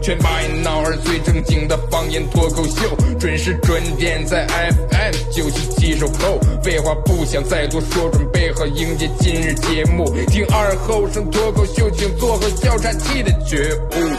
[0.00, 6.38] 全把一闹儿最正经的方言脱口秀，准时准点在 FM 九七七收后。
[6.62, 10.04] 废话不想再多说，准备好迎接今日节目。
[10.26, 14.10] 听二后生脱口秀，请做好笑岔气的觉悟。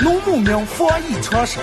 [0.00, 1.58] 农牧民防疫常识，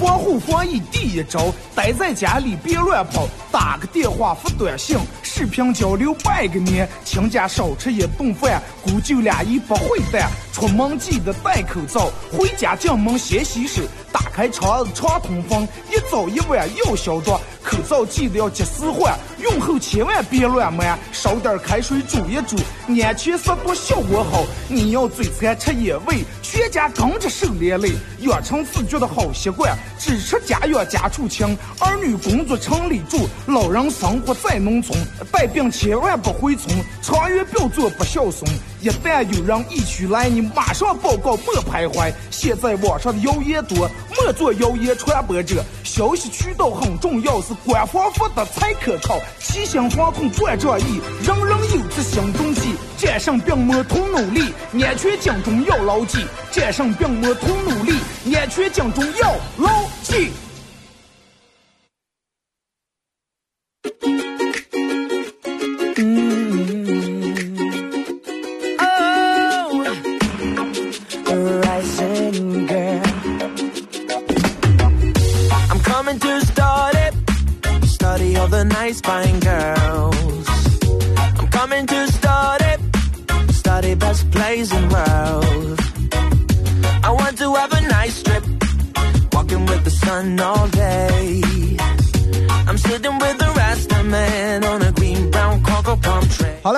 [0.00, 4.98] 防护防疫第一招，待在家里别乱跑，打个电话发短信，
[5.36, 13.82] 视频交流拜个年，亲家少吃一顿饭，姑舅俩一不会淡，出门记得戴口罩，回家进门先洗手，
[14.12, 17.32] 打开窗子常通风，一早一晚要消毒，
[17.64, 22.56] 口罩记得要及时换，用后千万别乱抹，烧点开水煮一煮，
[23.02, 24.44] 安全消毒效果好。
[24.68, 34.96] 你要嘴馋吃野味，全家跟着受连累，养成自觉的好习惯，只吃家养家畜清，儿女工作城里住，老人生活在农村，
[35.32, 38.50] 带病千万不回村，长远不要做不孝孙。
[38.80, 42.12] 一旦有人疫区来，你马上报告，莫徘徊。
[42.30, 45.64] 现在网上的谣言多，莫做谣言传播者。
[45.82, 49.18] 消息渠道很重要，是官方发的才可靠。
[49.38, 52.74] 齐心防控万众义，人人有责心中记。
[52.98, 56.18] 战胜病魔同努力，安全警钟要牢记。
[56.50, 57.98] 战胜病魔同努力，
[58.34, 59.70] 安全警钟要牢
[60.02, 60.30] 记。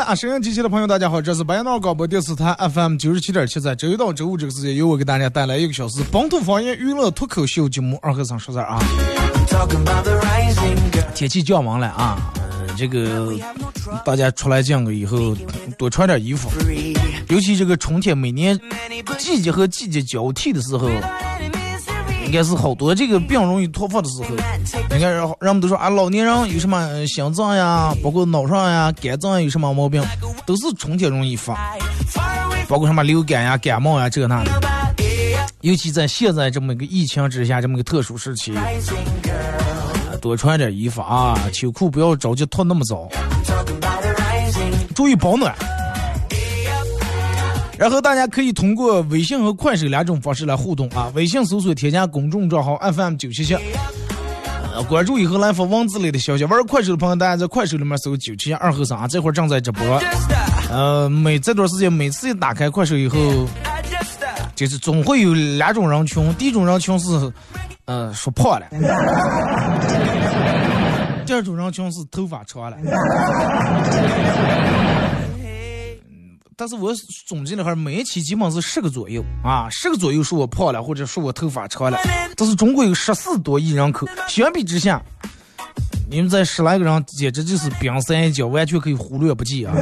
[0.06, 8.78] 啊，收音机前的朋友，大家好，这是白闹广播电视台 FM 九十七点七，在周一到周五这个时间，由我给大家带来一个小时本土方言娱乐脱口秀节目《二和尚说事儿》啊。
[11.12, 12.32] 天气降温了啊，
[12.78, 13.34] 这个
[14.04, 15.36] 大家出来见个以后
[15.76, 16.48] 多穿点衣服，
[17.28, 18.56] 尤其这个春天，每年
[19.18, 20.88] 季节和季节交替的时候，
[22.26, 24.30] 应该是好多这个病容易突发的时候。
[24.90, 25.10] 你看，
[25.40, 30.04] 人们都说啊，老年人有什么心脏呀，包括脑上呀、肝脏有什么毛病，
[30.44, 31.74] 都是春天容易发，
[32.68, 34.50] 包括什么流感呀、感冒呀这那的。
[35.62, 38.52] 尤其在现在这么一个疫情之下，这么一个特殊时期，
[40.20, 43.08] 多穿点衣服啊，秋裤不要着急脱那么早，
[44.94, 45.54] 注意保暖。
[47.78, 51.12] 然后大家可以通过微信和快手两种方式来互动啊。
[51.14, 53.56] 微信搜索添加公众账号 FM 九七七，
[54.88, 56.44] 关注以后来发文字类的消息。
[56.44, 59.84] 玩快手的朋友，大家在快手里面搜九七二和尚啊，这会儿正在直播。
[60.70, 63.18] 呃，每这段时间每次一打开快手以后，
[64.54, 67.32] 就是总会有两种人群，第一种人群是，
[67.84, 68.66] 呃，说胖了。
[71.26, 72.76] 第二种人群是头发长了。
[76.58, 76.90] 但是我
[77.26, 81.98] 总结了哈，每一期基本是十个左右啊，十个左右说我胖了，或者说我头发长了。
[82.34, 85.02] 但是中国有十四多亿人口，相比之下，
[86.08, 89.74] 你们这十来个人简直就是冰山一角，完全可以忽略不计啊。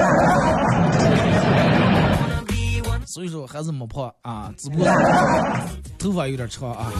[3.06, 4.88] 所以说还是没胖啊，只不过
[5.96, 6.90] 头发有点长啊。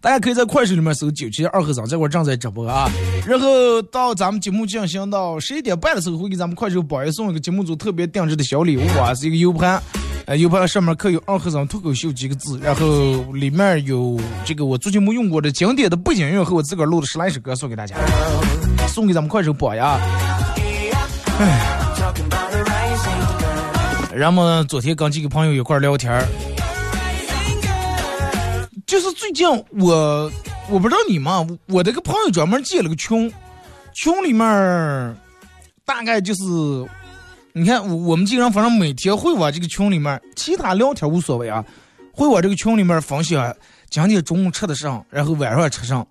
[0.00, 2.90] 大家可以在快手里面搜“九七二和尚”，这会儿正在直播啊。
[3.26, 9.82] 然后到咱们节目进行到十一点半的时候，会给咱们快手宝爷送一个节目组特别定制的小礼物啊，是一个 U 盘，
[10.24, 17.94] 呃，U 盘上面刻有“二和尚脱口秀”几个字，然后里面有这个我最近没用过的经典的背景音乐和我自个儿录的十来首歌送给大家，
[18.88, 21.76] 送给咱们快手宝爷哎。
[24.14, 26.26] 然后昨天跟几个朋友一块聊天儿，
[28.90, 29.46] 就是最近
[29.78, 30.28] 我
[30.68, 33.32] 我不知道你们，我这个朋友专门建了个群，
[33.94, 35.16] 群里面
[35.84, 36.42] 大概就是，
[37.52, 41.64] 你看我我们几个人反正每天会往这个群里面，其他聊天无所谓啊，
[42.12, 43.54] 会往这个群里面分享
[43.90, 46.04] 今天中午吃的上，然后晚上吃上，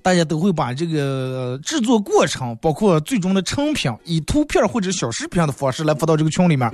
[0.00, 6.70] 大家都会把这个制作过程，包括最终的成品，以图片或者小视频的方式来发到这个群里面，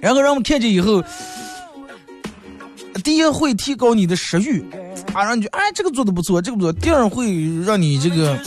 [0.00, 1.02] 然后让我们看见以后，
[3.02, 4.64] 第一会提高你的食欲，
[5.12, 6.72] 啊，让你觉得哎这个做的不错，这个不错。
[6.72, 7.26] 第二会
[7.64, 8.38] 让你这个，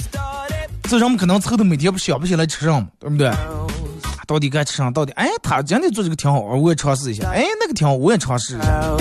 [0.83, 3.31] 这人们可能凑的每天不想不起来吃什么，对不对？
[4.25, 4.91] 到底该吃上？
[4.91, 7.29] 到底哎，他今天做这个挺好，我也尝试一下。
[7.29, 8.97] 哎，那个挺好，我也尝试一下。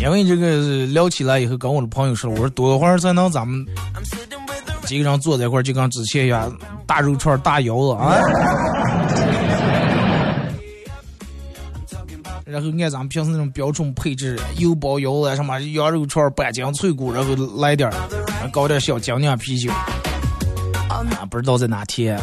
[0.00, 3.66] 因为这个聊起来以后，跟我的朋友说，我说多会儿才能咱们
[4.86, 6.56] 几个人坐在一块儿，就跟之前一样，
[6.86, 8.16] 大肉串、大腰子啊。
[12.50, 17.94] 然后按咱们平时那种标准配置，油包腰啊什么羊肉串、半斤脆骨，然后来点儿，
[18.50, 19.70] 搞点小精酿啤酒。
[19.70, 22.18] 啊，不知道在哪贴。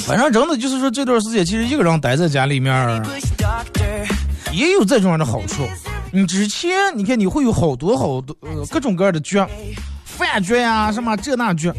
[0.00, 3.02] 反正真的就是说，这段时间其实一个人待在家里面，
[4.52, 5.68] 也有这种样的好处。
[6.10, 9.38] 你之前你看你会有好多好多呃各种各样的局，
[10.06, 11.70] 饭局呀什么这那局。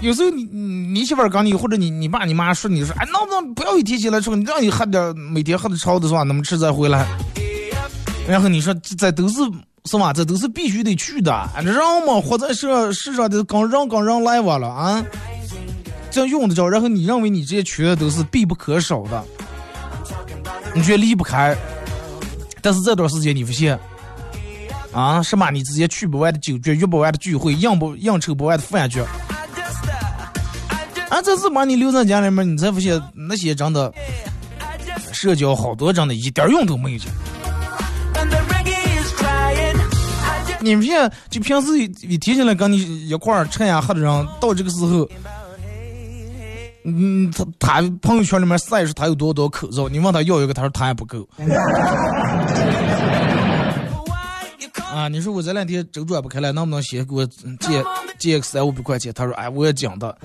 [0.00, 6.22] 有时候你你媳妇儿跟你或者你你爸你妈说你说哎能不能不要一提起来说你让你喝点每天喝的超的是吧？
[6.22, 7.06] 那么吃再回来。
[8.28, 9.40] 然后你说这都是。
[9.84, 10.12] 是吧？
[10.12, 11.48] 这都是必须得去的。
[11.64, 11.74] 人
[12.06, 15.02] 嘛，活在世世上的，跟人跟人来往了啊，
[16.10, 16.68] 这用得着。
[16.68, 19.24] 然后你认为你这些缺都是必不可少的，
[20.74, 21.56] 你却离不开。
[22.60, 23.78] 但是这段时间你发现，
[24.92, 29.02] 啊，什么你直接去不完的酒局，约不完的聚会，应不应酬不完的饭局，
[31.08, 33.92] 啊，这是把你留在家里面，你才发现那些真的
[35.12, 36.98] 社交好多真的一点用都没有。
[40.60, 45.08] 你们现在就平时一提起来跟你一块儿吃呀喝的人，到这个时候，
[46.84, 51.26] 嗯，他他朋友圈里面晒出他有多多口罩，你问他要一个，他说他也不够。
[54.92, 57.84] 啊，你说我这两天周转不开了，能不能先给我借
[58.18, 59.12] 借个三五百块钱？
[59.12, 60.16] 他说，哎，我也讲的。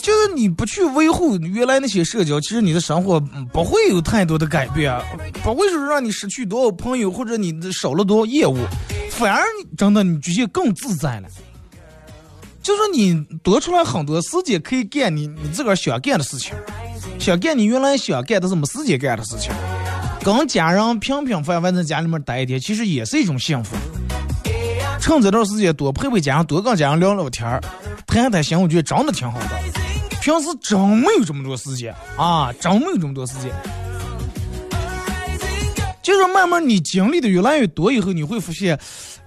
[0.00, 3.20] 就是你不去维护原来那些社交，其实你的生活
[3.52, 4.98] 不会有太多的改变，
[5.42, 8.56] 不会说让你失去多少朋友或者你少了多少业务，
[9.10, 9.42] 反而
[9.76, 11.28] 真的你觉得更自在了。
[12.62, 16.54] 就说你多出来很多时间可以干你你自个儿想干的事情，
[17.18, 19.52] 想干你原来想干但是没时间干的事情，
[20.24, 23.76] 跟家人平平凡凡在家里面待一天，其实也是一种幸福。
[25.00, 27.60] 趁这段时间多陪陪家人，多跟家人聊聊天儿，
[28.06, 29.46] 谈谈心，我觉得真的挺好的。
[30.20, 33.50] 平时真没有这么多时间啊，真没有这么多时间。
[36.02, 38.78] 就是慢慢你经历的越来越多以后，你会发现，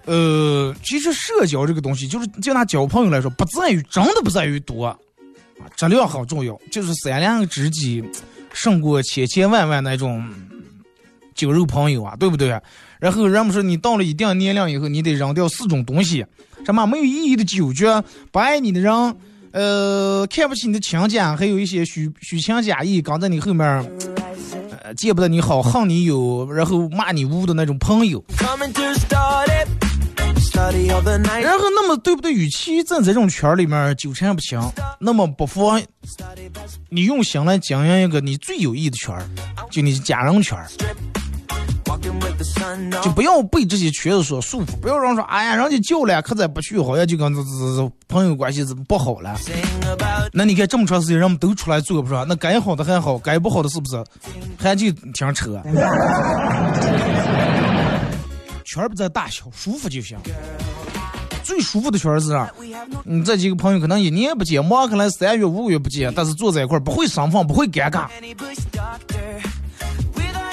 [0.05, 4.97] 呃，其实社交这个东西，就是就拿交朋友来说，不在于真的不在于多，
[5.75, 6.59] 质量很重要。
[6.71, 8.03] 就是三两知己
[8.53, 10.23] 胜过千千万万那种
[11.35, 12.59] 酒肉朋友啊，对不对？
[12.99, 16.25] 然后人们说，你到了一定年龄以后，你得扔掉四种东西：
[16.65, 17.85] 什么没有意义的酒局，
[18.31, 19.15] 不爱你的人。
[19.53, 23.91] 呃，看不起你的亲家，还有一些虚虚情假意，刚在你后面，
[24.95, 28.23] 见不得你好，恨你有，然后骂你污的那种朋友。
[31.41, 32.33] 然后，那么对不对？
[32.33, 34.59] 与其在这种圈里面纠缠不清，
[34.99, 35.81] 那么不妨
[36.89, 39.15] 你用心来经营一个你最有益的圈
[39.69, 40.57] 就你家人圈
[43.03, 49.37] 就不要被这些圈子所束缚，不要让说，哎呀，人家叫了，可再不去，好像就跟这这这朋友关系怎么不好了？
[50.33, 52.25] 那你看这么长时间，人们都出来做，不是吧？
[52.27, 54.03] 那该好的还好，该不好的是不是？
[54.57, 55.61] 还就挺扯。
[58.73, 60.17] 圈不在大小，舒服就行。
[61.43, 62.49] 最舒服的圈是啥，
[63.03, 68.07] 你这几个朋友可能一年不见，忙可能三月五个月不见，但是坐在一块不会生分，不会尴尬。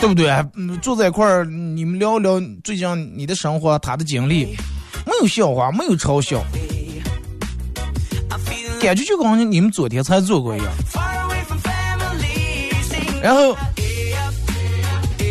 [0.01, 0.29] 对不对？
[0.57, 4.57] 嗯，坐在一块儿，你们聊聊最近你的生活，他的经历，
[5.07, 6.43] 没有笑话，没有嘲笑，
[8.81, 10.69] 感觉就跟你们昨天才做过一样。
[13.23, 13.57] 然后，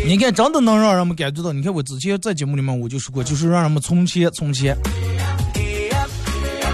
[0.06, 1.52] 你看，真的能让人们感觉到。
[1.52, 4.76] 你看，我之前在节目里面我就说过，就是让人们从钱，从钱。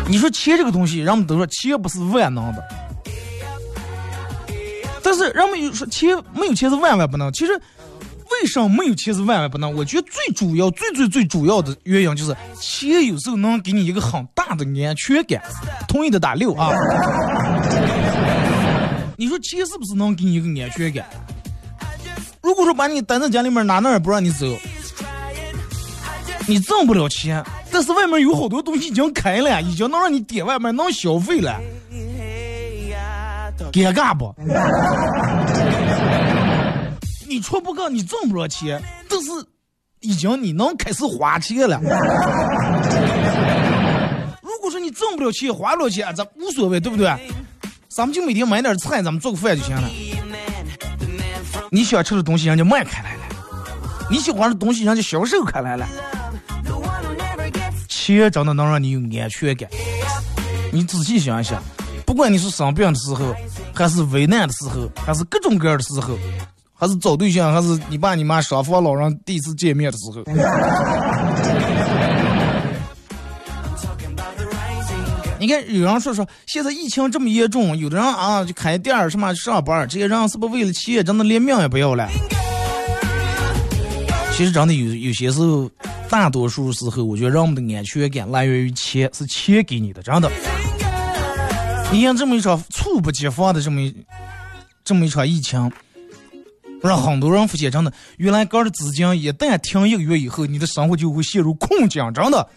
[0.09, 2.63] 你说钱这个东西，人们都说钱不是万能的，
[5.03, 7.33] 但是人们又说钱没有钱是万万不能。
[7.33, 7.61] 其实。
[8.41, 9.73] 为什么没有钱是万万不能？
[9.73, 15.41] 我觉得最主要、最最最主要的原因就是钱有时候能给你一个很大的安全感。
[15.87, 16.73] 同意的打六啊！
[19.17, 21.07] 你说钱是不是能给你一个安全感？
[22.45, 24.47] 如果说把你待在家里面，哪哪也不让你走，
[26.47, 31.59] 你挣不了钱，但是外面有好多东西已经开了，已经能让你点外卖，能消费了，
[33.73, 34.35] 尴尬不？
[37.27, 39.31] 你出不够，你挣不着钱，但是
[40.01, 41.81] 已经你能开始花钱了。
[44.43, 47.11] 如果说你挣不了钱，花不了钱，咱无所谓，对不对？
[47.89, 49.89] 咱们就每天买点菜，咱们做个饭就行了。
[51.71, 53.23] 你喜欢吃的东西，人家卖开来了；
[54.11, 55.87] 你喜欢的东西，人家销售开来了。
[57.89, 59.69] 钱真的能让你有安全感。
[60.73, 61.63] 你仔细想一想，
[62.05, 63.35] 不管你是生病的时候，
[63.75, 66.19] 还是危难的时候，还是各种各样的时候，
[66.75, 70.23] 还是找对象，还是你爸你妈双方老人第一次见面的时候。
[75.45, 82.09] 你看，有人说说现在疫情这么严重，有的人啊就开店儿什么上班儿，这些人是不是为了钱，真的连命也不要了？
[84.33, 85.71] 其实真的有有些时候，
[86.09, 90.33] 大多数时候，我觉得人们的安全感来源于钱，是钱给你的，真的。
[91.93, 93.95] 你看这么一场猝不及防的这么一
[94.83, 95.71] 这么一场疫情，
[96.81, 102.49] 让很多人发现，真的，原来个的资金一旦停一个月以后，你的生活就会陷入困境，真的，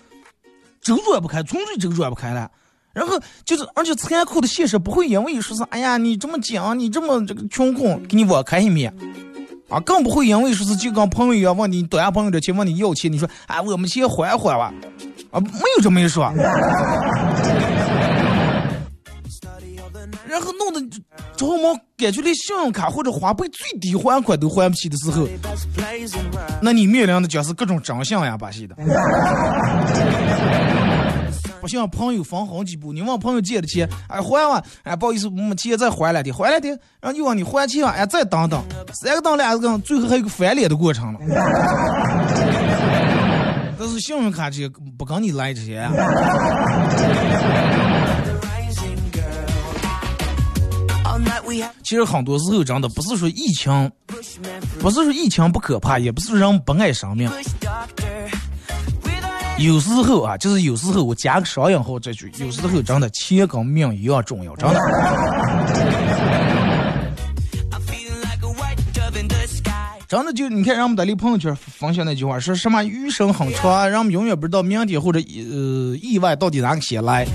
[0.82, 2.50] 周转不开，纯粹周转不开了。
[2.98, 8.92] 然后就是，而且残酷的现实不会因为说是，哎呀，你这么讲，你这么这个穷困，给你网开一面。
[9.70, 14.74] 啊，更不会因为说是就跟朋友一样问你多下朋友的钱，问你要钱，你说哎，我们先还还吧，
[15.30, 16.24] 啊，没有这么一说。
[20.26, 20.82] 然后弄得
[21.36, 25.28] 着忙，感觉连信用卡或者花呗最低还款都还不起的时候，
[26.64, 28.76] 那你面临的将是各种真相呀，巴西的。
[31.62, 41.20] 不像朋友分好几步，你问朋友借的钱，哎还完，哎不好意思，我们钱再还来的，还来的，然后又问你还钱，哎再等等，三个等两个，最后还有个翻脸的过程了。
[43.80, 45.88] 但是信用卡这些不跟你来这些。
[51.84, 53.92] 其实很多时候真的不是说疫情，
[54.80, 57.30] 不是说疫情不可怕，也不是人不爱生命。
[59.58, 64.80] 有时候啊，就是有时候我加个双引号这句，有时候真的钱跟命一样重要，真的。
[70.08, 77.28] 真的就你看，人们在你朋友圈分享那句话，说什么余生很长，人们永远不知道明天或者呃意外到底哪个先来。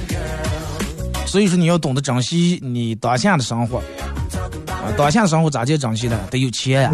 [1.26, 3.78] 所以说你要懂得珍惜你当下的生活，
[4.68, 6.18] 啊，当下的生活咋叫珍惜呢？
[6.30, 6.90] 得有钱呀，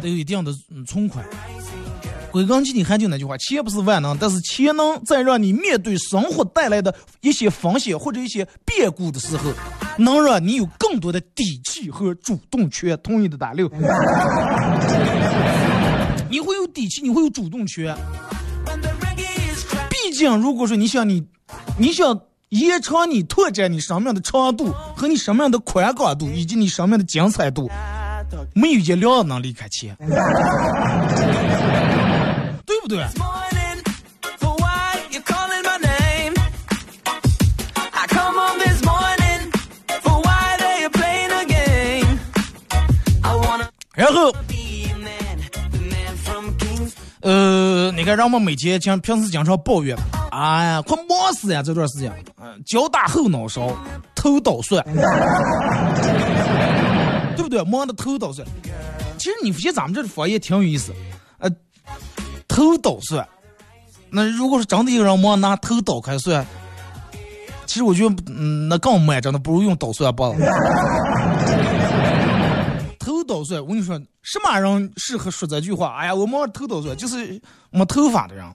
[0.00, 0.52] 得有一定的
[0.86, 1.24] 存款。
[2.34, 9.52] 归根结底还就那句话，钱不是万能，但是钱能在让你面对生活带来的一些风险或者一些变故的时候，
[9.98, 12.98] 能让你有更多的底气和主动权。
[13.04, 13.70] 同意的打六，
[16.28, 17.96] 你会有底气，你会有主动权。
[19.88, 21.24] 毕竟，如果说你想你，
[21.78, 27.70] 你想延长你拓展你生命的长度和你生命的宽广度以及你生命的精彩度，
[28.54, 29.96] 没有一辆能离开钱。
[32.88, 33.06] 对不对？
[43.96, 44.34] 然后，
[47.20, 49.96] 呃，你看，让我们每天经平时经常抱怨，
[50.32, 51.62] 哎呀，快忙死呀！
[51.62, 52.12] 这段时间，
[52.42, 53.72] 嗯，脚打后脑勺，
[54.14, 54.84] 头倒蒜，
[57.36, 57.62] 对不对？
[57.64, 58.44] 忙的头倒蒜。
[59.16, 60.92] 其实你发现咱们这方言挺有意思。
[62.54, 63.26] 头捣蒜，
[64.10, 66.46] 那如果是真的有人没拿头捣开算，
[67.66, 70.32] 其实我觉得，嗯，那更慢，真的不如用捣蒜棒。
[73.00, 75.96] 头捣蒜，我跟你说，什么人适合说这句话？
[75.98, 77.42] 哎呀，我没头捣蒜，就是
[77.72, 78.46] 没头发的人。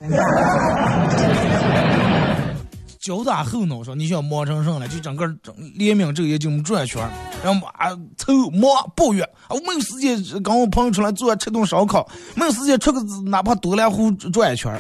[3.10, 4.88] 脚打后脑勺，你想忙成什么了？
[4.88, 7.02] 就整个整连命这个也就么转圈，
[7.44, 14.80] 然后啊，愁忙抱怨啊，我没有时间跟我朋友出来坐吃顿烧烤，没有时间出个哪怕多来湖转一圈。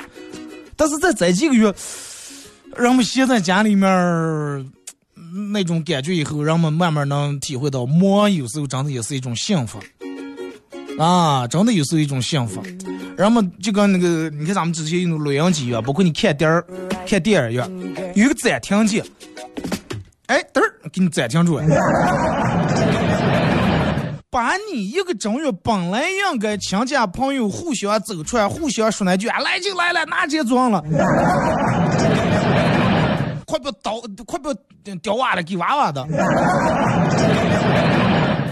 [0.75, 1.73] 但是在这几个月，
[2.77, 3.89] 人们现在家里面
[5.51, 9.79] 那种感觉以后，人们慢慢能体会到，忙有时候真的也是一种幸福
[10.99, 12.61] 啊，真的有时候一种幸福。
[13.17, 16.63] 人们就跟那个，你看咱们之前用录音机啊，包括你看电儿、
[17.09, 19.03] 看电影院，有个暂停键，
[20.27, 21.65] 哎，嘚儿给你暂停住了，
[24.29, 30.83] 把你一个正月本来应该亲家朋友互相走出来，互相说那句啊，来就来了，哪接装了，
[33.47, 34.55] 快不要倒，快不要
[35.01, 36.05] 掉娃了，给娃娃的。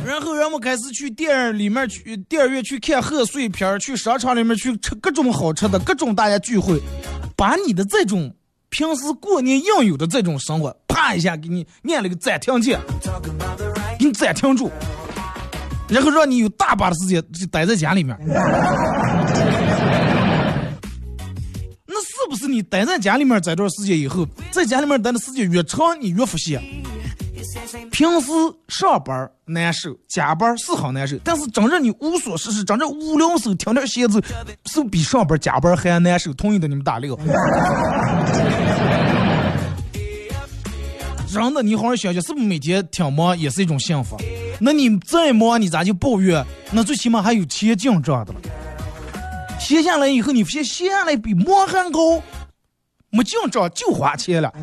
[0.04, 6.82] 然后人们开始去电影里面去电影院去看贺岁片去商场里面去吃各种好吃的，各种大家聚会，
[7.36, 8.34] 把你的这种
[8.70, 12.80] 平时过年应有的这种生活，啪一下给你按了个暂停键，
[13.98, 14.72] 给你暂停住。
[15.90, 18.18] 然后让你有大把的时间就待在家里面。
[21.86, 26.60] 那是不是你待在家里面这段时间以后，在家里面待的时间越长，你越服气？
[27.92, 28.32] 平时
[28.68, 34.24] 上班难受，加班是好难受，但是真正你无所事事，真正无聊时候听点闲子，
[34.66, 36.34] 是不比上班加班还难受。
[36.34, 37.18] 同意的你们打六。
[41.28, 44.18] 真的，你好好想想，是不是每天挺忙也是一种幸福？
[44.60, 46.44] 那你再忙，你咋就抱怨？
[46.72, 48.40] 那最起码还有钱进账的了。
[49.60, 52.22] 闲下来以后，你发现闲下来比忙还高，
[53.10, 54.54] 没进账就花钱了。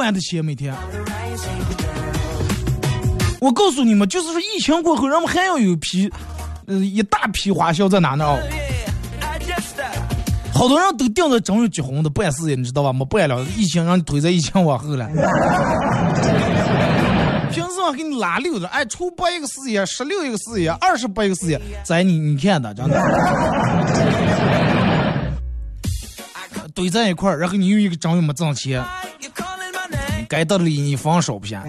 [0.00, 0.74] 不完的钱每天，
[3.38, 6.10] 我告诉你们，就是说疫情过后，人们还要有批，
[6.66, 8.24] 呃，一大批花销在哪呢？
[8.24, 8.38] 哦，
[10.54, 12.94] 好多人都盯着正月结婚的办事业，你知道吧？
[12.94, 15.06] 没办了，疫情让你推在疫情往后了。
[17.52, 22.98] 平时我给你拉溜的，哎，初八一个事业，十六一个事业，二十八一个事业，在你你看的，真的。
[26.72, 28.82] 堆在一块儿，然后你又一个正月没挣钱。
[30.30, 31.64] 该得的礼你放少不下，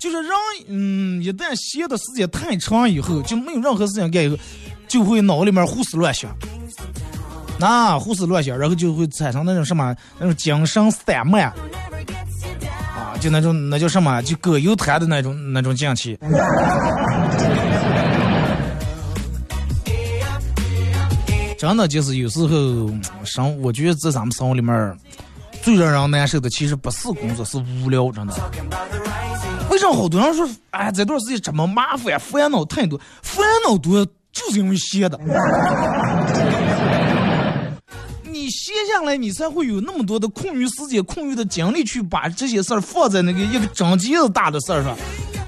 [0.00, 0.32] 就是人，
[0.66, 4.36] 嗯，一旦歇的时间太长以后，就没有任何事情干以后，
[4.88, 6.36] 就会脑里面胡思乱想，
[7.56, 11.54] 那胡思乱想，然后就会产生那种什么那种精神散漫，啊，
[13.20, 16.18] 就那种那叫什么，就葛优瘫的那种那种境气。
[21.56, 22.90] 真的就是有时候
[23.22, 24.98] 生，我觉得在咱们生活里面。
[25.62, 28.34] 最让人难受的其实不是工作，是无聊，真的。
[29.70, 35.18] 为什么好多人说，哎，这段时间这么麻烦，烦恼太多，烦恼多就是因为闲的。
[38.24, 44.96] 你闲下来，你才会有那么多的空余时间、空余的精力去把这些事儿放在那个一个整节子大的事儿上。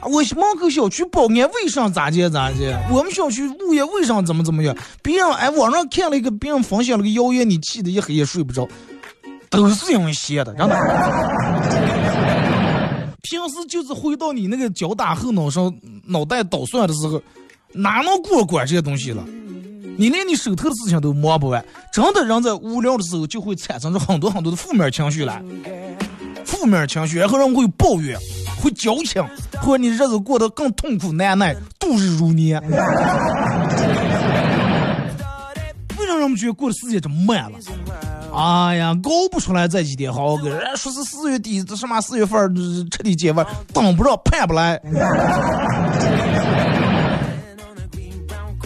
[0.03, 2.79] 我门口小区保安卫生咋接咋接？
[2.91, 4.77] 我们小区物业卫生怎么怎么样？
[5.03, 8.69] 别人哎，网上看了一个，别人分享了个谣言，你气得一黑夜睡不着。
[9.57, 10.75] 都是因为闲的，真的。
[13.23, 15.73] 平时就是回到你那个脚打后脑勺、
[16.07, 17.21] 脑袋捣蒜的时候，
[17.73, 19.25] 哪能过管这些东西了？
[19.97, 25.41] 你连你手头的事情都忙不完，真的人在无聊的时候就会产生着很多很多的负面情绪来，
[26.45, 28.19] 负面情绪，然后人会抱怨，
[28.61, 29.25] 会矫情，
[29.61, 32.61] 或者你日子过得更痛苦难耐，度日如年。
[35.97, 37.59] 为什么人们觉得过的时间这么慢了？
[38.37, 42.53] 哎呀，搞不出来这几天好，人说是四月底，这什么四月份
[42.91, 44.81] 彻底解放，等不着，盼不来。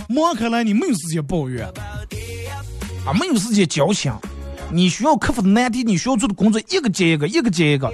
[0.09, 1.67] 忙开来，你没有时间抱怨，
[3.05, 4.11] 啊，没有时间矫情。
[4.73, 7.93] 你需要克服的难题，你需要做的工作，一个接一个，一个接一个。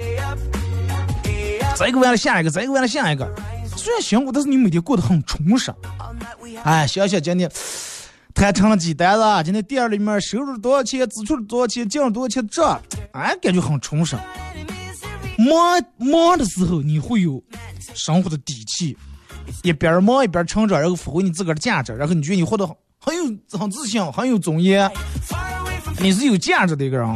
[1.87, 3.29] 一个完了下一个，一个完了下一个。
[3.75, 5.73] 虽然辛苦，但是你每天过得很充实。
[6.63, 7.51] 哎，想想今天。
[8.35, 9.41] 谈成了几单了？
[9.41, 11.07] 今天店里面收入多少钱？
[11.09, 11.87] 支出多少钱？
[11.87, 12.45] 进了多少钱？
[12.49, 12.61] 这，
[13.13, 14.17] 哎，感觉很充实。
[15.37, 17.41] 忙忙的时候，你会有
[17.93, 18.95] 生活的底气，
[19.63, 22.67] 一边忙一边成长，然后发挥你自个儿的价值，然后你觉得你活得
[22.99, 23.23] 很有
[23.57, 24.91] 很自信，很有尊严，
[25.99, 27.07] 你是有价值的一个人，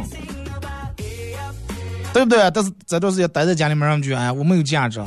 [2.14, 2.50] 对不对？
[2.50, 5.02] 但是这段时间待在家里面，让觉哎，我没有价值。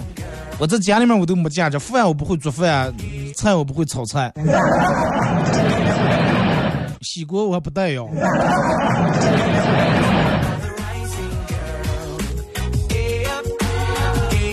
[0.59, 2.93] 我在家里面我都没价值，饭我不会做饭，
[3.35, 4.31] 菜我不会炒菜。
[7.03, 8.09] 洗锅我还不带哟。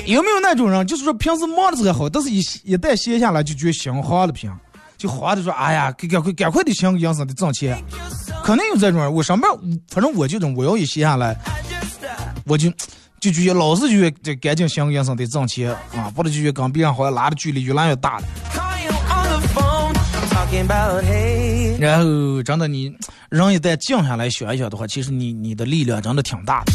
[0.06, 4.52] 有没有那种人，就是说平时忙的时候好，但是一一旦闲下来就觉得心慌了，平
[4.98, 7.80] 就慌的说，哎呀，赶快赶快的想个营生的挣钱。
[8.42, 9.48] 肯定有这种人，我上班，
[9.88, 11.36] 反正我就种，我要一闲下来，
[12.44, 12.68] 我就
[13.20, 18.24] 就觉得老是觉得赶紧想个营生得挣钱啊，不然就觉得跟别人好像拉的距离越来越大了。
[21.80, 22.94] 然后，真的，你
[23.30, 26.72] 人一旦静下来想一想的话，其实你你的力量真的挺大的。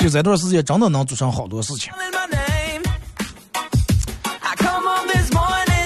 [0.00, 1.92] 就这段时间，真的能做成好多事情。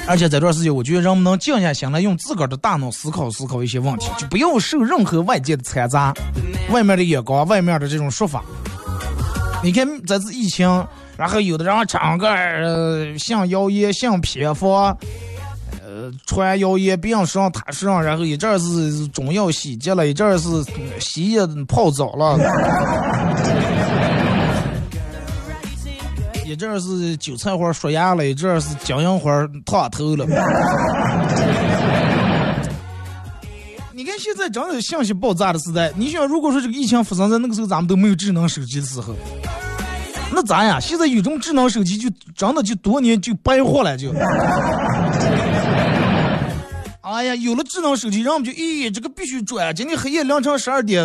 [0.06, 6.14] 而且这段时间，我觉得人们能静下心来，用自个儿的大脑思考思考一些问题，就不要受任何外界的掺杂，
[6.70, 8.44] 外面的眼光，外面的这种说法。
[9.62, 10.68] 你看这次疫情，
[11.16, 12.28] 然后有的人唱歌，
[13.18, 14.96] 像谣言，像偏方。
[16.26, 20.48] 传谣言，别人说他上，然后一阵是中药洗洁了，一阵是
[21.00, 22.38] 洗液泡澡了，
[26.46, 29.30] 一阵是韭菜花刷牙了，一阵是金银花
[29.64, 30.24] 烫头了。
[33.92, 39.14] 你看现在真的信息爆炸的时代，你想如果说这个疫情发生在那个时候，咱们都没有智能手机的时候，
[40.32, 40.80] 那咋呀？
[40.80, 44.10] 现在有种智能手机，就真的就多年就白活了就。
[47.10, 49.74] 哎呀，有了智能手机，人们就咦，这个必须转。
[49.74, 51.04] 今天黑夜凌晨十二点，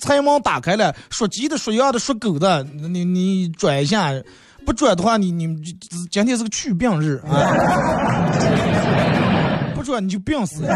[0.00, 4.10] 财网打开了，说鸡的，说鸭的，说狗的，你你转一下，
[4.64, 5.54] 不转的话，你你
[6.10, 8.32] 今天是个去病日啊！
[9.74, 10.74] 不转你就病死了。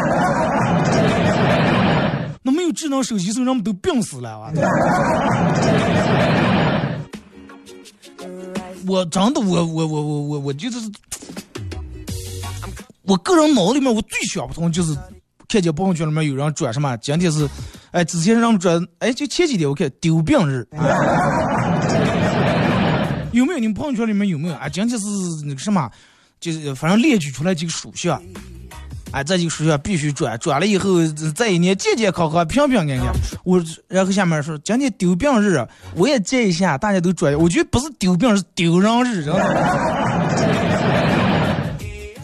[2.43, 4.53] 那没有智能手机时候，人们都病死了啊！
[8.87, 10.79] 我真的，我我我我我我就是。
[13.09, 14.95] 我个人脑里面我最想不通就是
[15.49, 17.49] 看见朋友圈里面有人转什么，今天是，
[17.91, 20.69] 哎，之前让转，哎，就前几天我看丢病日，
[23.33, 23.59] 有没有？
[23.59, 24.55] 你们朋友圈里面有没有？
[24.57, 25.07] 啊，今天是
[25.47, 25.91] 那个什么，
[26.39, 28.23] 就是反正列举出来几个属相，
[29.11, 30.99] 哎，这几个属相必须转，转了以后
[31.35, 33.15] 这一年健健康康、平平安安。
[33.43, 39.39] 我然后下面说今天丢病日，我也接一下，大家都转，我觉得不是丢病，是丢人日，知道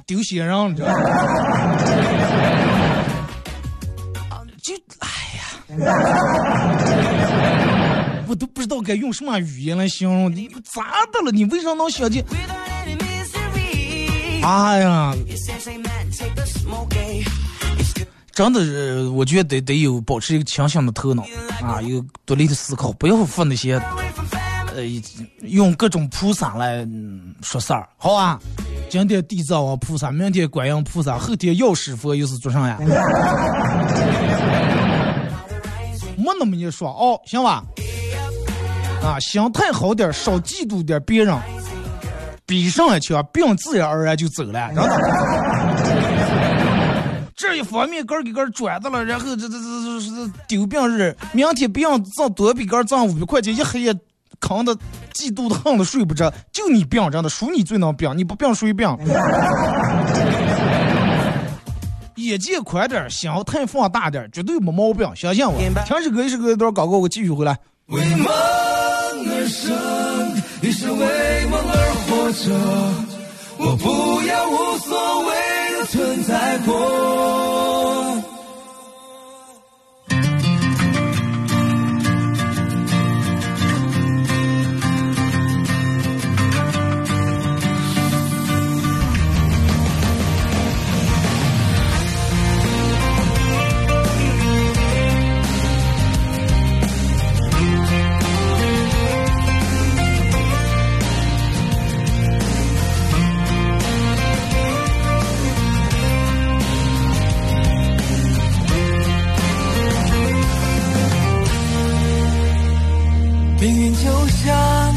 [0.04, 0.06] 吗？
[0.06, 0.94] 丢鞋上，你知道吗？
[4.62, 5.42] 就哎呀，
[8.26, 11.30] 我都不知道该用什么语言来形容你咋的了？
[11.30, 12.24] 你为啥能想起？
[14.42, 15.14] 哎呀，
[18.32, 21.22] 真的是，我觉得得得有保持一个清醒的头脑
[21.62, 23.80] 啊，有独立的思考，不要放那些
[24.74, 24.82] 呃
[25.42, 26.86] 用各种菩萨来
[27.42, 28.38] 说事儿，好啊？
[28.90, 32.78] 今天地藏王菩萨，明天观音菩萨，后天药师佛又是做啥呀？
[36.16, 37.64] 没那么一说哦，行吧？
[39.02, 41.36] 啊，心态好点，少嫉妒点别人，
[42.46, 44.70] 比上一枪，病自然而然就走了。
[47.36, 53.94] 这一方面个儿给根儿转的了，然后这这这这丢病日，明天病挣多比根儿挣五百块钱，一黑夜。
[54.46, 54.76] 扛的
[55.14, 58.86] 嫉妒的恨的睡不着，就你病真的，属你最能病，你不病谁病？
[62.16, 65.58] 眼界宽点，心态放大点，绝对没毛病，相信我。
[65.86, 67.56] 听首歌，一首歌一段广告，我继续回来。
[67.86, 69.72] 为梦而生，
[70.60, 72.52] 你是为梦而活着，
[73.56, 75.30] 我不要无所谓
[75.78, 77.83] 的存在过。
[114.02, 114.94] 就像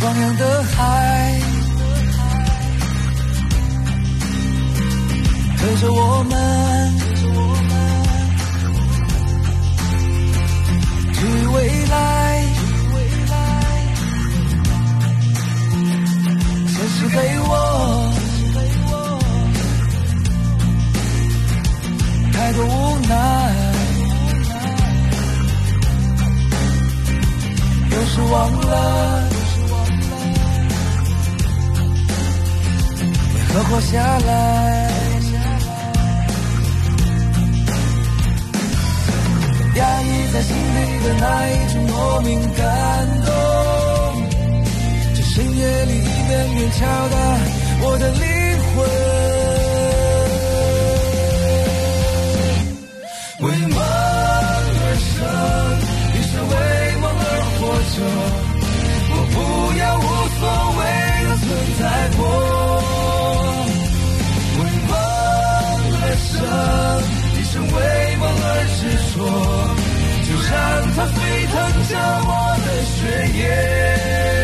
[0.00, 1.40] 汪洋的海，
[5.58, 6.32] 和着我们
[11.14, 11.18] 去
[11.54, 11.96] 未来。
[16.92, 17.50] 是给我
[22.32, 23.69] 太多无奈。
[28.12, 29.28] 是忘了，
[33.34, 34.30] 为何活下来？
[39.76, 42.62] 压抑在心底的那一种莫名感
[43.24, 43.28] 动。
[45.14, 45.92] 这深夜里，
[46.28, 47.16] 远远敲打
[47.82, 48.20] 我的灵
[48.74, 48.78] 魂。
[70.60, 71.54] 让它沸腾
[71.88, 71.96] 着
[72.26, 74.39] 我的血液。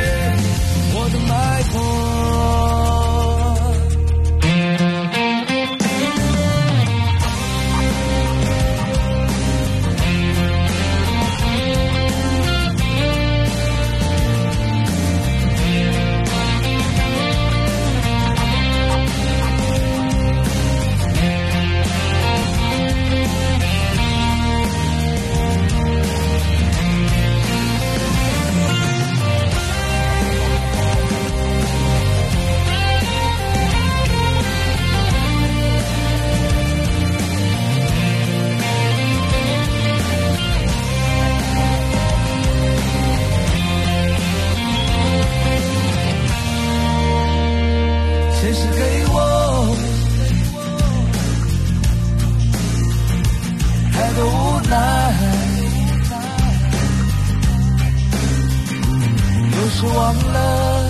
[59.76, 60.88] 是忘了，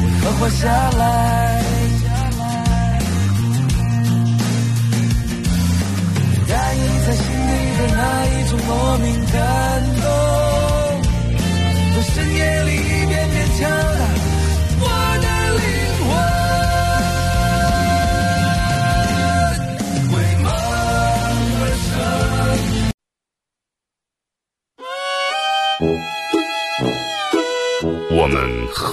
[0.00, 1.02] 为何活下来？
[6.48, 7.80] 压抑在心里的。
[8.00, 9.36] 那一种莫名感
[10.00, 10.04] 动，
[11.94, 13.60] 在深夜里一遍遍敲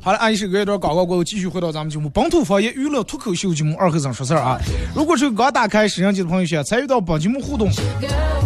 [0.00, 4.58] 好了，按一首歌一段广告过后，继续回到咱们节目《本土方言娱乐脱口秀》节目二和尚说事儿啊。
[4.94, 7.68] 如果是刚打开摄像机的朋友，想参与到本节目互动，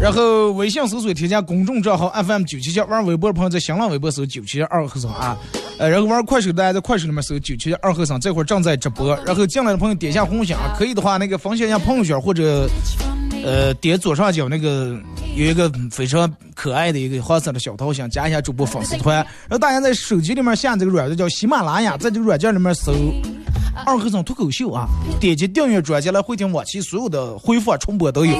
[0.00, 5.36] 然后微信搜索添加公众账号 FM 九七七，玩微博的朋友在新浪微博搜九七七二和尚啊，
[5.78, 12.68] 呃，然后玩快手的大家在快手里面搜九七七二和尚，这会儿正在直播，然后进来的朋友点一下红心啊，可以的话那个分享一下朋友圈或者
[13.44, 14.98] 呃点左上角那个
[15.36, 22.92] 有一个非常可爱的一个黄色的小头像，加一下主播粉丝团，然后大家在手机里面下这个软件叫喜马拉雅，在这个软件里面搜
[23.86, 24.88] “二和尚脱口秀”啊，
[25.20, 28.38] 点击订阅专辑来回听往期所有的回放重播都有。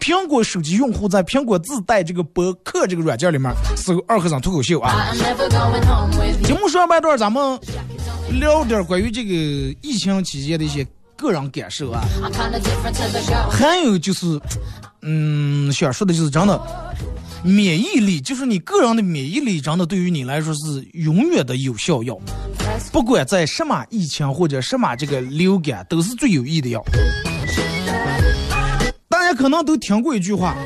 [0.00, 5.12] 苹果手机用户在苹果自带这个播客这个软件里面搜“二和尚脱口秀”啊。
[6.42, 7.58] 节目上半段咱们
[8.40, 9.32] 聊点关于这个
[9.82, 10.86] 疫情期间的一些
[11.20, 12.02] 个人感受啊。
[13.50, 14.40] 还有就是，
[15.02, 16.60] 嗯，想说的就是真的，
[17.44, 22.18] 免疫力就是你个人的免疫力，真的对于你来说是永远的有效药。
[22.90, 26.82] 不管在什么疫情或者什么这个流感，都是最有益的药。
[29.08, 30.56] 大家可能都听过一句话，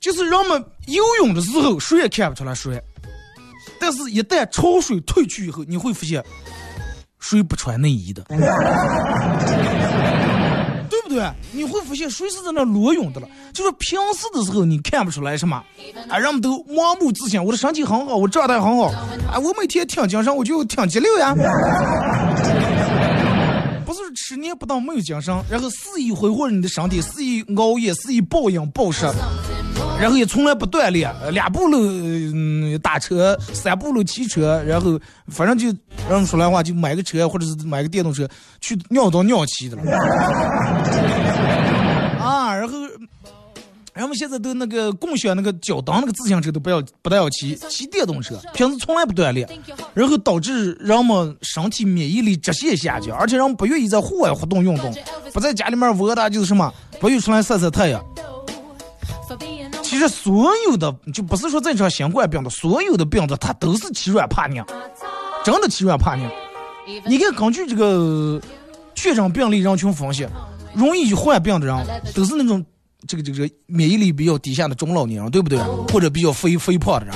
[0.00, 2.80] 就是人们游泳的时候谁也看不出来水，
[3.78, 6.24] 但是一旦潮水退去以后，你会发现
[7.28, 8.22] 谁不穿内衣的。
[10.90, 11.28] 对不对？
[11.52, 13.26] 你会发现谁是在那裸泳的了。
[13.52, 15.62] 就是平时的时候你看不出来什么，
[16.08, 18.86] 啊，人们都盲目自信，我的身体很好，我状态很好，
[19.30, 21.34] 啊，我每天挺精神，我就挺节流呀。
[23.84, 29.06] 不是吃年不当没有精神，然后肆意挥霍你的身体，肆意熬夜，肆意暴饮暴食，
[30.00, 35.66] 然后也从来不锻炼，呃两步路、嗯、打车，三步路骑车，然后反正就
[36.08, 38.28] 让人说来话就买个车或者是买个电动车
[38.60, 39.82] 去尿到尿骑的了。
[42.20, 42.74] 啊，然后。
[43.94, 49.48] 人们现在都那个共享那个脚蹬那个自行车都不要不带要骑，骑电动车，平时从来不锻炼，
[49.94, 54.92] 然后导致人们身体免疫力直线下降，而且人们不愿意在户外活动运动，
[55.32, 58.04] 不在家里面窝的就是什么，不愿意出来晒晒太阳。
[59.94, 64.64] 其实所有的就不是说这场新冠病毒，所有的病毒它都是欺软怕硬，
[65.44, 66.28] 真的欺软怕硬。
[67.06, 68.42] 你看，根据这个
[68.96, 70.26] 确诊病例人群分析，
[70.74, 72.64] 容易患病的人都是那种
[73.06, 75.60] 这个这个免疫力比较低下的中老年人，对不对？
[75.92, 77.14] 或者比较肥肥胖的人。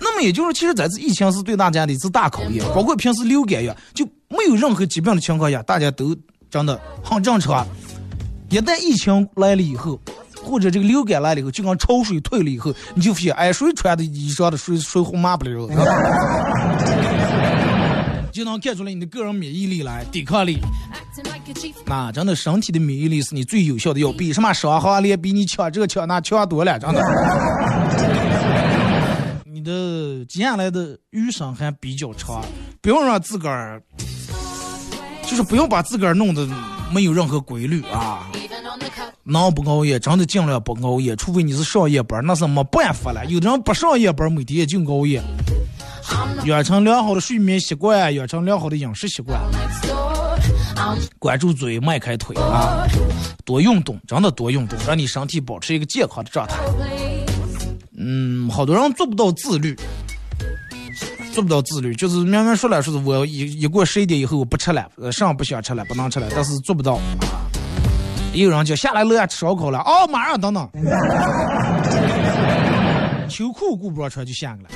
[0.00, 6.16] 那么也就是，其实在这疫情是对大家的一次大考验，包括平时流感呀，就没有任何疾病的情况下，大家都
[6.50, 7.64] 真的很正常。
[8.48, 10.00] 一旦疫情来了以后，
[10.50, 15.68] 或者这个流感来了以后，就跟潮水退了以后，你就发现，哎，谁穿的衣裳的水水红抹不了，
[18.32, 20.58] 就能看出来你的个人免疫力来，抵抗力。
[21.84, 27.02] 那真的，身体的免疫力是你最有效的药，比什么伤寒连比你强这强那强多了，真的。
[29.44, 32.42] 你的接下来的余生还比较长，
[32.80, 33.82] 不用让自个儿，
[35.24, 36.48] 就是不用把自个儿弄得
[36.92, 38.30] 没有任何规律啊。
[39.30, 43.24] 能不熬夜，真的尽量不熬夜，除非你是上夜班，那是没办法了。
[43.26, 45.22] 有的人不上夜班，每天就熬夜。
[46.46, 49.40] 养成良好的睡眠习惯，养成良好的饮食习惯，
[51.20, 52.84] 管住嘴，迈开腿啊！
[53.44, 56.56] 多运动，真的多运动，让你身体保持一个健康的状态。
[57.96, 59.76] 嗯，好多人做不到自律，
[61.32, 66.98] 做不到自律，就是明明说了说是我一一过十一点以后我不吃了，呃，上不想吃了，不能吃了，但是做不到。
[68.32, 70.66] 也有人叫下来楼下吃烧烤了，哦，马上等等，
[73.28, 74.70] 秋裤顾不上穿就下去了。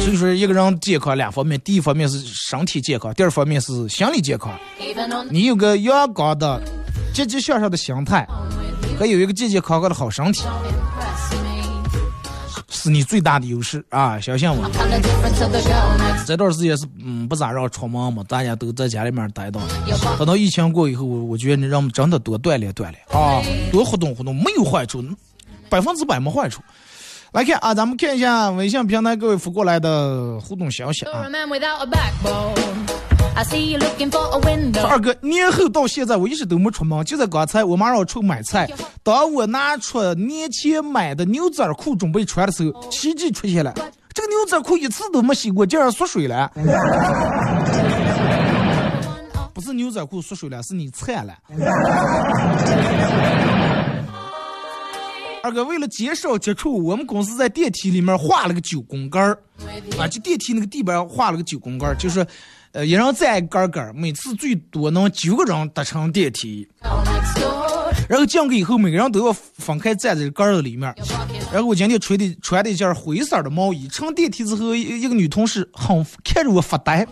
[0.00, 4.50] 所以说，一个人健康两方面，第一方面是身体健康，第二方面是心理健康。
[5.30, 6.60] 你有个阳光的、
[7.14, 8.26] 积极向上的心态，
[8.98, 10.42] 还有一个健健康康的好身体，
[12.82, 14.18] 是你最大的优势啊！
[14.18, 14.68] 相信我。
[16.26, 19.60] 这段时间是嗯不咋让出门嘛，大家都在家里面待着。
[20.18, 23.40] 等到疫情过以后，我我觉得你让我们真的多锻炼锻炼啊，
[23.70, 25.00] 多活动活动，没有坏处，
[25.70, 26.60] 百分之百没坏处。
[27.30, 31.28] 来看啊，咱们看一下微信平台各位发过来的互动消息啊。
[33.34, 38.68] 二哥，年后到现在我一直都没出门，就在刚才我妈让我出买菜。
[39.02, 43.72] 当我拿出年前买的牛仔裤准备穿的时候，奇迹出现了，
[44.12, 46.50] 这个牛仔裤一次都没洗过，竟然缩水了。
[49.54, 51.34] 不是牛仔裤缩水了，是你菜了。
[55.42, 59.36] 二哥，为了减少接触，我们公司在电梯里面画了个九宫格儿，
[59.98, 62.24] 啊，就电梯那个地板画了个九宫格儿，就是，
[62.72, 66.66] 呃，一人站一格格，每次最多能九个人搭乘电梯。
[68.08, 70.94] 然后进去以后，每个人都要分开站在杆子里面。
[71.52, 77.06] 然后我今天穿的穿的一件灰色的毛衣，乘电梯之后，一一个女同事很看着我发呆，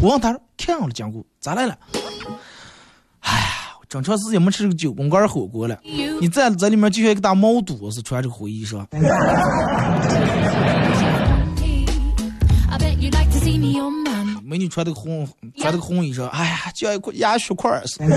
[0.00, 1.76] 我问她说：“看了讲过咋来了？”
[3.20, 3.46] 哎呀，
[3.88, 5.76] 整长时间没吃这个九宫格火锅了，
[6.20, 8.86] 你在在里面就像一个大毛肚子穿着灰衣裳。
[14.46, 15.26] 美女穿的红，
[15.58, 18.16] 穿的红衣裳，哎呀，就像一块鸭血块似的。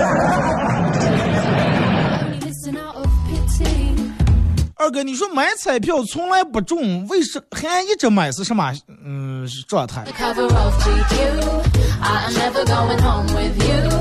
[4.76, 8.72] 二哥，你说买彩票从来不中，为什还一直买是什么？
[9.04, 10.04] 嗯，状态。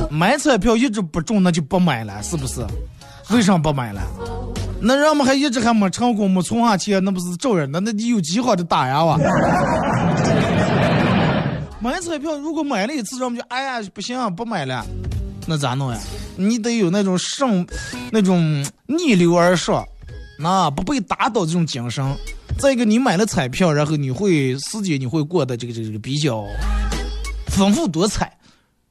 [0.10, 2.62] 买彩票一直不中，那就不买了，是不是？
[3.32, 4.02] 为啥不买了？
[4.82, 7.70] 那人们还一直还没成功，没存下钱，那不是找人？
[7.70, 9.18] 那那你有计划的打呀哇？
[11.82, 14.86] 买彩票如果买了一次，人们就哎呀不行，不买了，
[15.48, 16.00] 那咋弄呀？
[16.36, 17.66] 你得有那种胜，
[18.12, 19.86] 那种逆流而上。
[20.38, 22.06] 那不被打倒这种精神，
[22.58, 26.46] 再一个你买了彩票，然后你会时间你会过得这个这个比较
[27.48, 28.38] 丰富多彩。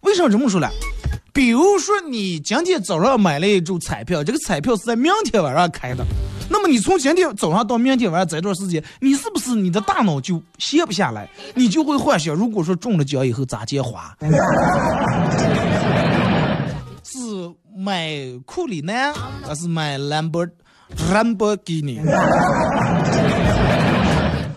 [0.01, 0.68] 为什么这么说呢？
[1.32, 6.04] 比如说你今天早上买了一注彩票，这个彩票是在明天晚上开的，
[6.50, 11.28] 那么你从今天早上到明天晚上这段时间，你是不是你的大脑就歇不下来？
[11.55, 14.16] 你就会幻想，如果说中了奖以后咋接花？
[17.05, 17.18] 是
[17.76, 18.11] 买
[18.44, 19.14] 库里南
[19.46, 20.46] 还是买兰博？
[21.12, 22.00] 兰博基尼，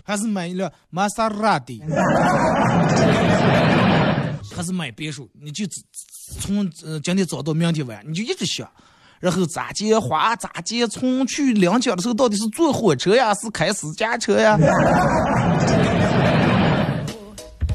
[0.06, 1.84] 还是买一辆玛莎拉蒂，
[4.62, 5.28] 还是买别墅？
[5.42, 5.66] 你就
[6.40, 8.70] 从呃今天早到明天晚，你就一直想，
[9.20, 10.86] 然后咋接花咋接？
[10.88, 14.56] 从去领奖的时候，到底是坐火车呀，是开私家车呀？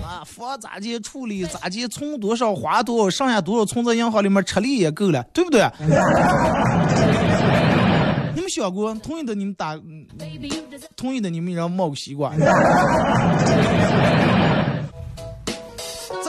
[0.00, 1.44] 啊，房咋接处理？
[1.46, 3.16] 咋接存多少花多少？
[3.16, 5.68] 剩下多少存在银行里面吃力也够了，对不对？
[8.32, 9.76] 你们想过，同意的你们打，
[10.94, 12.32] 同意的你们让冒个西瓜。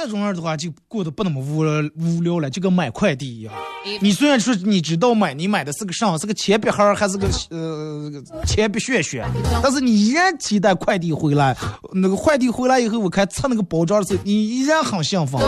[0.08, 3.54] 再这样的话，就过得不那么无无聊了，就跟买快递一样。
[4.02, 8.12] 你虽然说你知道买，你买的是个啥，是个铅笔盒还是个呃
[8.46, 9.26] 铅笔屑屑，
[9.62, 11.56] 但是你依然期待快递回来。
[11.94, 15.40] 那个快递回来以后，我看拆那个包装的时候，你依然很兴奋，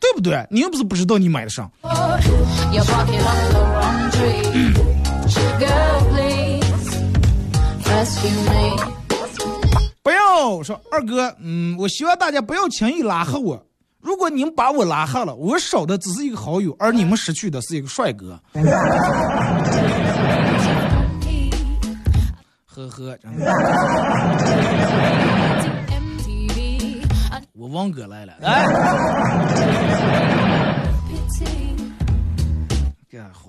[0.00, 0.46] 对不对？
[0.50, 1.70] 你又不是不知道你买的啥。
[1.82, 4.42] You're barking up the wrong tree.
[5.58, 6.64] Girl, please
[7.84, 8.76] rescue me.
[10.02, 13.62] 不要说二哥，嗯，我希望大家不要轻易拉黑我。
[14.00, 18.40] 如果你们把我拉黑了，我少的只是一个好友，而你们失去的是一个帅哥。
[22.66, 23.52] 呵呵，真的。
[27.54, 28.66] 我王哥来了，来。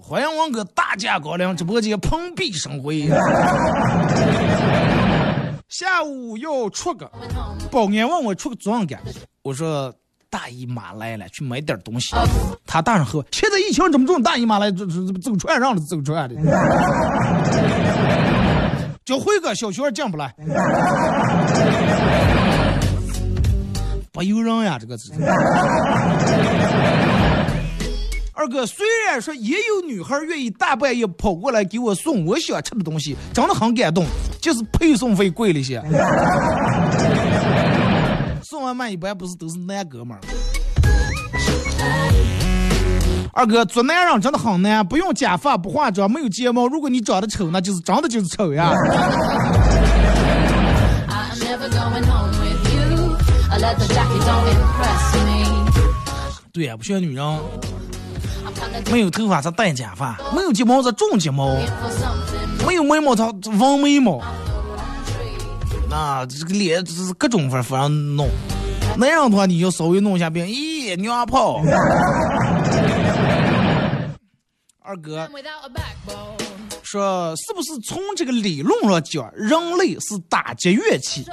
[0.01, 3.07] 欢迎王哥大驾光临直播间，蓬荜生辉。
[5.67, 7.07] 下午要出个，
[7.69, 8.99] 保安问我出个做啥干，
[9.43, 9.93] 我说
[10.29, 12.15] 大姨妈来了，去买点东西。
[12.65, 16.35] 他大声喝：现在疫情这么重，大姨妈来，这这走传让了，走传的。
[19.03, 20.31] 叫辉哥，小学进不来，
[24.11, 25.11] 不由人呀，这个是。
[28.33, 34.05] 二哥，虽然说也有女孩愿意大半夜跑过来给我送我想吃的东西，真的很感动，
[34.39, 35.81] 就是配送费贵了些。
[38.49, 40.19] 送外卖一般不是都是男哥们儿。
[43.31, 46.65] 二哥，做男人真的很难，不用假发，不化妆，没有睫毛。
[46.65, 48.73] 如果你长得丑，那就是真的就是丑呀。
[56.51, 57.39] 对呀，不需要女人。
[58.91, 61.55] 没有头发才戴假发，没有睫毛才种睫毛，
[62.65, 64.19] 没有眉毛才纹眉毛。
[65.89, 68.29] 那这个脸是各种法法上弄，
[68.95, 71.63] 那样的话你就稍微弄一下变，咦，娘炮！
[74.81, 75.27] 二哥
[76.83, 81.25] 说，是不是从这个理论上讲，人类是打击乐器？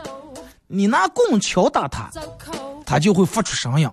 [0.66, 2.10] 你拿棍敲打它，
[2.84, 3.88] 它就会发出声音。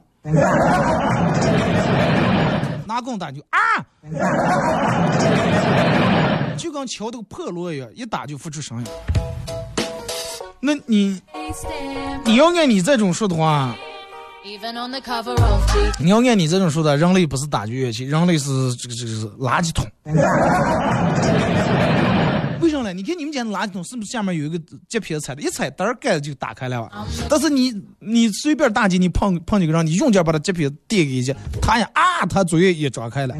[2.86, 3.59] 拿棍打就啊，
[6.57, 8.88] 就跟敲这个破锣一样，一打就发出声音。
[10.66, 11.22] 那你
[12.24, 13.76] 你要按你这种说的话，
[15.99, 19.86] 你要按你这种说的，人类不是打击乐器，人类是这个这个是垃圾桶。
[22.61, 22.93] 为什么呢？
[22.93, 24.57] 你看你们家的垃圾桶是不是下面有一个
[24.88, 26.89] 接皮踩的，一踩灯盖子就打开了？
[27.28, 33.36] 但是你你随便大姐，你碰碰几个人，你用劲把他接皮垫给一下，他呀啊，他嘴也张开了。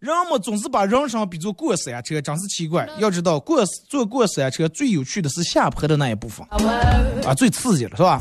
[0.00, 2.88] 人们总是把人生比作过山车，真是奇怪。
[2.98, 6.46] 要知道，过坐过山车最有趣的是下坡的那一部分，
[7.26, 8.20] 啊，最刺激了，是吧？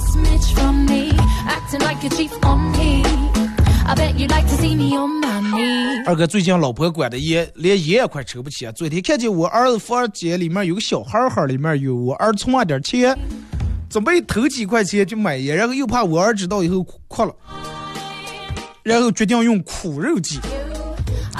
[6.07, 8.71] 二哥最近老婆管的严，连烟也快抽不起啊！
[8.71, 13.15] 昨天看见我儿子房间里面有个小孩盒，里面有我儿存了点钱，
[13.87, 17.35] 准备投几块钱去买烟，然后又怕我儿知道以后哭了，
[18.81, 20.39] 然后决定用苦肉计。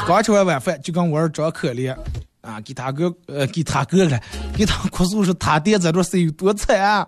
[0.05, 1.95] 刚吃完晚饭就跟我儿装可怜
[2.41, 4.19] 啊，给他哥呃给他哥了，
[4.55, 7.07] 给他哭诉说他爹在这是有多惨啊，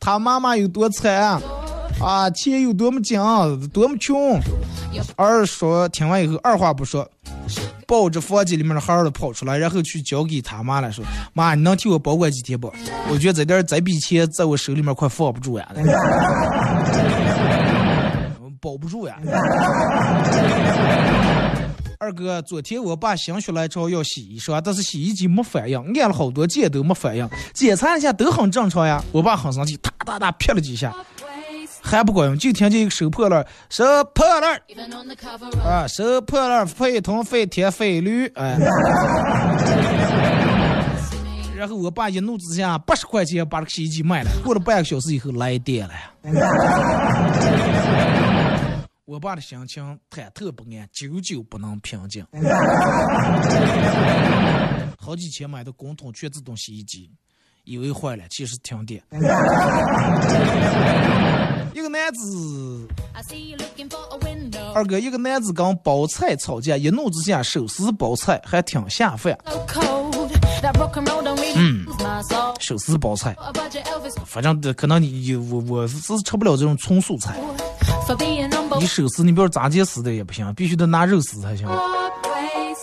[0.00, 1.40] 他妈妈有多惨啊。
[2.34, 3.20] 钱有多么紧，
[3.72, 4.40] 多么穷。
[5.14, 7.08] 二说听完以后，二话不说，
[7.86, 12.66] 抱着房间里面的孩儿跑出来，然后去交给他妈了，说：“妈，你能替我保管几天不？
[13.08, 15.68] 我觉得这点这笔钱在我手里面快放不住呀，
[18.60, 19.16] 保不住呀。”
[22.04, 29.02] 二哥，昨天我爸心血来潮要洗衣裳，但是洗衣机没反应，按了好多键都没反应，检查一下都很正常呀。
[29.10, 30.94] 我爸很生气，哒哒哒劈了几下。
[31.80, 33.82] 还不管用，就听见一个收破烂，收
[34.12, 34.60] 破烂，
[35.64, 38.58] 啊，收破烂，废铜废铁废铝，哎。
[41.56, 44.30] 然后我爸一怒之下，八十块钱把这个洗衣机卖了。
[44.44, 45.94] 过了半个小时以后来电了，
[49.06, 52.26] 我爸的心情忐忑不安，久久不能平静。
[54.98, 57.10] 好几千买的滚筒全自动洗衣机。
[57.64, 59.02] 以为坏了，其实停电。
[61.74, 62.88] 一个男子，
[64.74, 69.38] 二哥，一个男子跟包菜吵架，一怒之下手撕包菜，还挺下饭。
[71.56, 71.86] 嗯，
[72.58, 73.36] 手撕包菜，
[74.24, 77.38] 反正可能你我我是吃不了这种纯素菜。
[78.78, 81.66] 你手撕，你比如炸鸡撕的也不行，必须得拿肉撕才行。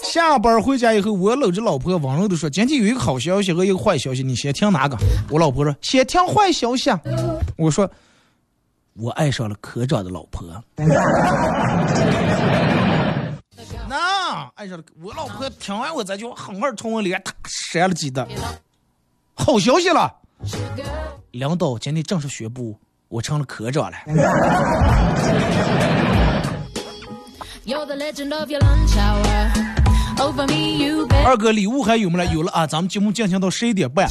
[0.04, 4.98] 下班回家以后，我搂着老婆温柔的说：“今天有一个好消息和一个坏消息，你先听哪个？”
[5.30, 6.90] 我老婆说：“先听坏消息。”
[7.56, 7.90] 我说
[8.94, 10.44] ：“我爱上了科长的老婆。”
[13.88, 18.28] 那爱上了我老婆，听完我这句话，狠狠冲我脸，他扇了几的。
[19.34, 20.12] 好消息了，
[21.32, 22.78] 领导今天正式宣布，
[23.12, 23.98] 我成了科长了。
[31.26, 32.26] 二哥礼物还有没了？
[32.34, 32.66] 有了啊！
[32.66, 34.08] 咱们节目进行到十一点半，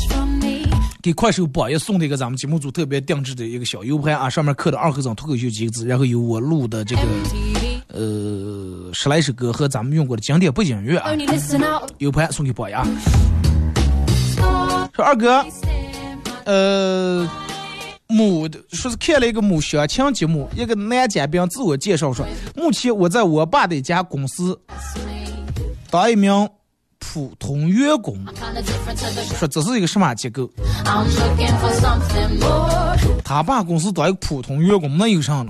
[1.02, 7.02] 给快手榜一送的一个咱们节目组特别定制的一个小 U 盘啊，上面刻的二和尚脱口秀几个字，然后有我录的这个
[7.88, 11.10] 呃十来首歌和咱们用过的经典背景音乐啊
[11.98, 12.86] ，U 盘送给榜一啊。
[14.94, 15.42] 说二哥，
[16.44, 17.26] 呃。
[18.10, 24.58] 某说是看了一个某相亲节目，一个男嘉宾自我介绍说，目前我在我爸的一家公司
[25.88, 26.48] 当一名
[26.98, 28.18] 普通员工。
[29.38, 30.50] 说这是一个什么机构？
[33.24, 35.48] 他爸公司当一个普通员工，那有啥了？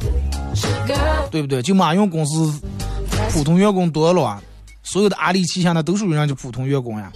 [1.31, 1.63] 对不对？
[1.63, 2.53] 就马云公司
[3.31, 4.43] 普通员工多了啊，
[4.83, 7.11] 所有的阿里旗下的都属于人家普通员工呀。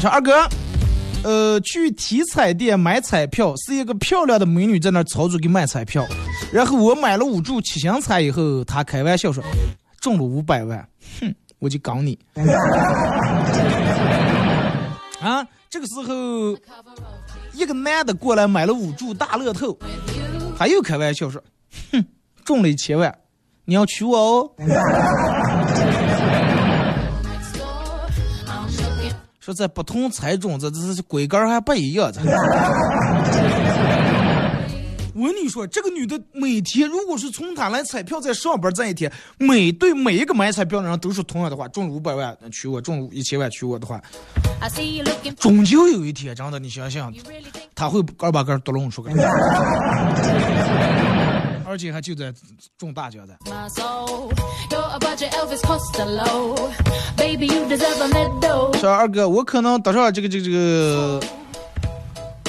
[0.00, 0.32] 说二哥。
[1.24, 6.06] 呃，去体彩店买彩票，是一个漂亮的美女在那操作给卖彩票，
[6.52, 9.42] 然后我买了五注七星彩以后，她开玩笑说
[10.00, 10.88] 中了五百万，
[11.20, 12.18] 哼，我就搞你。
[15.20, 16.56] 啊，这个时候
[17.52, 19.76] 一个男的过来买了五注大乐透，
[20.56, 21.42] 他又开玩笑说，
[21.90, 22.04] 哼，
[22.44, 23.12] 中了一千万，
[23.64, 24.50] 你要娶我哦。
[29.48, 32.12] 说在不同彩种，这这这规格还不一样。
[35.14, 44.00] 我跟你说，这个女的每天，如果是从她来彩票在上班这一天，每对每一个买彩票的人都是同样的话：中五百万娶我，中一千万娶我的话，
[45.38, 47.10] 终究有一天，真的，你想想，
[47.74, 49.14] 他会个把个都弄出来。
[51.68, 52.32] 而且还就在
[52.78, 53.36] 中大奖的。
[58.80, 61.20] 说二哥，我可能得上这个这个这个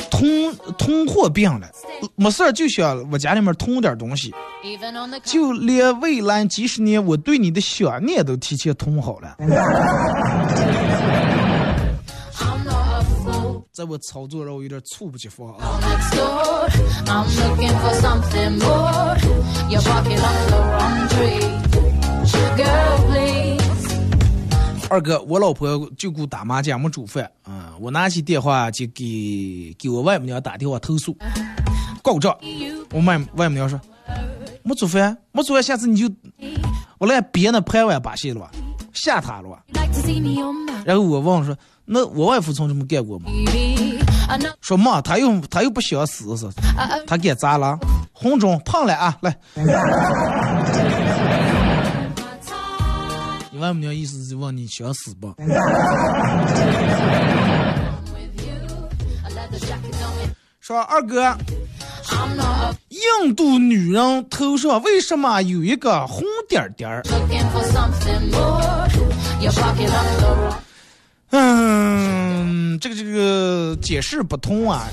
[0.09, 1.70] 通通货病了，
[2.15, 4.34] 没事就想我家里面通点东西，
[5.26, 9.36] 就连未来几十年我对你的想念都提前通好了。
[13.80, 15.80] 在我操作让我有点猝不及防啊！
[24.89, 27.73] 二哥，我老婆就顾打麻将没煮饭啊！
[27.80, 31.15] 我拿起电话就给给我外母娘打电话投诉
[32.03, 32.38] 告状。
[32.91, 33.80] 我外外母娘说
[34.61, 36.13] 没煮饭，没煮饭，下次你就
[36.97, 38.51] 我来别那拍碗把戏了吧，
[38.94, 39.64] 吓他了吧？
[40.86, 41.58] 然后我问说。
[41.92, 43.32] 那我外父从这么干过吗？
[44.62, 46.48] 说嘛，他又他又不想死是？
[47.08, 47.80] 他干咋了？
[48.14, 49.18] 红中胖了啊！
[49.22, 49.36] 来，
[53.50, 55.34] 你外母娘意思是问你想死不？
[60.60, 61.36] 说二哥，
[62.89, 67.03] 印度女人头上为什么有一个红点点儿？
[71.32, 74.88] 嗯，这个这个解释不通啊。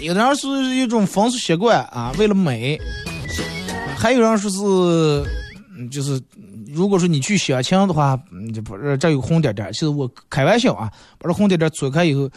[0.00, 2.78] 有的人是一种风俗习惯啊，为了美；
[3.96, 5.24] 还有人说是，
[5.90, 6.20] 就是
[6.68, 8.14] 如果说你去相亲的话，
[8.54, 9.72] 就不是这有红点点。
[9.72, 12.28] 其实我开玩笑啊，把这红点点搓开以后，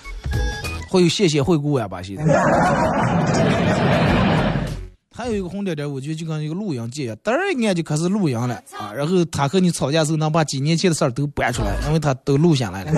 [0.90, 2.18] 会有谢谢惠顾呀，把戏。
[5.16, 8.94] 还有一个红点点，我觉得就跟一个录音机一样，嘚儿一按就开始录音了啊。
[8.96, 12.92] 然后他和你吵架时候，能把几年前的事儿都搬出来，因为他都录下来了。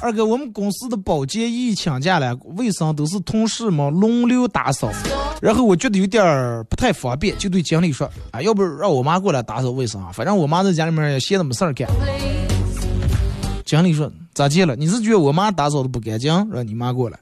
[0.00, 4.90] 二哥，我们公司的保洁一请假了，卫生都是同事们轮流打扫，
[5.42, 10.10] 然后我觉得有点儿不太方便，就对经理说啊，要不让我妈过来打扫卫生啊？
[10.10, 11.86] 反正我妈在家里面也闲着没事儿干。
[13.66, 14.10] 经理说。
[14.32, 14.74] 咋地了？
[14.74, 17.18] 你是觉得我妈打扫的不干净，让你妈过来？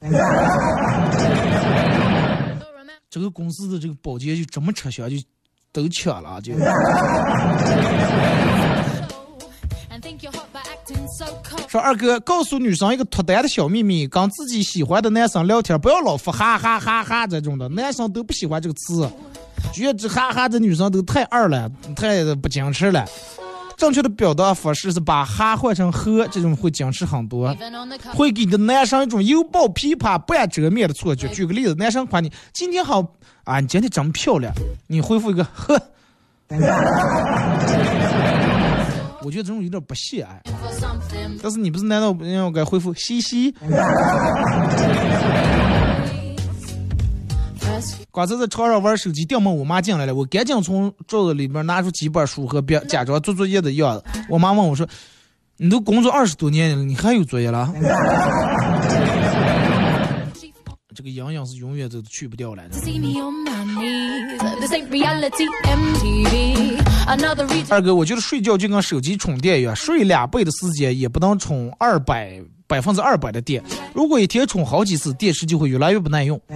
[3.08, 5.16] 这个公司的这个保洁就这么吃香，就
[5.72, 6.52] 都抢了，就。
[11.68, 19.08] 说二哥，告诉女生一个脱单的小秘密：跟自己喜欢的男生聊天，不要老发哈哈哈哈这种的，男生都不喜欢这个词，
[19.72, 23.06] 觉得这哈哈这女生都太二了，太不矜持了。
[23.76, 27.54] 正确的表达方式是把哈换成呵，这种会僵持很多，
[28.14, 31.28] 会给你的男生一种犹抱琵琶半遮面的错觉。
[31.28, 33.04] 举个例子，男生夸你今天好
[33.44, 34.54] 啊，你今天真漂亮，
[34.86, 35.80] 你回复一个呵，
[39.22, 40.42] 我觉得这种有点不屑哎。
[41.42, 43.54] 但是你不是难道不应该回复嘻嘻？
[48.14, 54.04] 刚才在床上玩手机，电门我妈进来了，我赶紧从桌子里面拿出几本书和笔，假装做作业的样子。
[54.28, 54.86] 我妈问我说
[55.58, 57.74] ：“你都工作二十多年了，你还有作业了？”
[60.94, 62.78] 这 这个阴影是永远都去不掉了的。
[67.68, 73.60] 二哥，我觉得睡觉就跟手机充电一样，睡两倍的时间也不能充二百百分之二百的电。
[73.92, 76.40] 如果一天充好几次，电池就会越来越不耐用。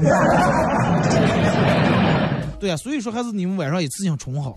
[2.59, 4.57] 对啊，所以说还是你们晚上一次性充好。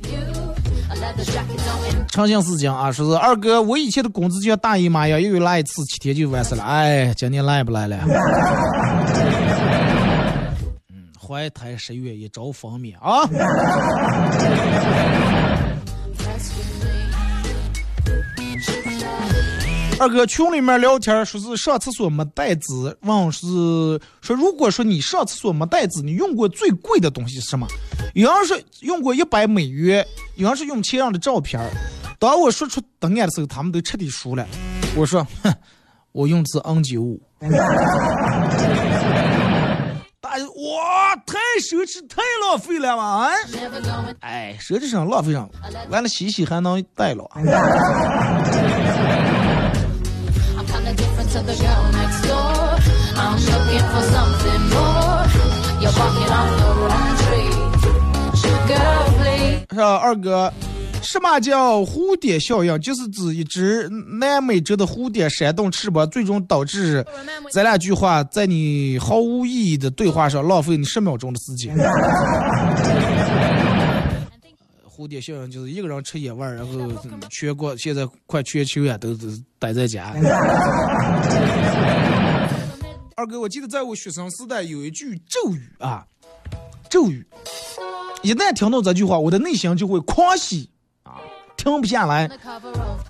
[2.10, 6.64] 长信是讲啊，说是二哥，我以前的工资就像大姨妈一样，又来一次，七天就完事了。
[6.64, 7.98] 哎，今年来不来了？
[10.90, 13.30] 嗯，怀胎十月一朝分娩啊！
[20.02, 23.46] 二哥群里面聊天说是上厕所没带纸，问是
[24.20, 27.68] 说如果说你上厕所没带纸，你用过最贵的东西是什么？
[28.16, 30.04] 有人是用过一百美元，
[30.38, 31.70] 有人是用前任的照片儿。
[32.18, 34.44] 当我说出答案的时候，他们都彻底输了。
[34.96, 35.54] 我说，哼，
[36.14, 37.22] 我用的是 N 九五。
[40.20, 43.04] 大哇，太奢侈，太浪费了嘛！
[43.04, 43.30] 啊，
[44.22, 45.48] 哎，奢侈上浪费上，
[45.92, 47.24] 完了洗洗还能带了。
[51.32, 51.40] 是
[59.78, 60.52] 吧，二哥，
[61.02, 62.78] 什么叫蝴蝶效应？
[62.82, 67.06] 就是指一只南美洲的蝴蝶扇动翅膀，最终导致
[67.50, 71.74] 咱俩句话在你毫无意义的对话上浪费你十秒钟的时间。
[75.02, 76.74] 蝴蝶效应就是一个人吃野味儿，然后
[77.06, 80.14] 嗯全国现在快全球呀都是待在家。
[83.18, 86.06] 二哥，我记得在我学生时代有一句咒语啊，
[86.90, 87.26] 咒语，
[88.22, 90.81] 一旦听到这句话，我的内心就会狂喜啊，
[91.62, 92.28] 停不下来